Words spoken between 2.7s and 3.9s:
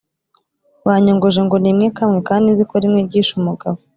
rimwe ryishe umugabo